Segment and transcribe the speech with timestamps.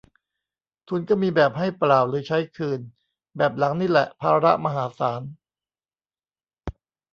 [0.87, 2.79] ทุนก็มีแบบให้เปล่าหรือใช้คืน
[3.37, 5.21] แบบหลังนี่แหละภาระมหาศาล